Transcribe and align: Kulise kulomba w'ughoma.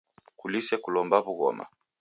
Kulise 0.39 0.75
kulomba 0.83 1.17
w'ughoma. 1.25 1.65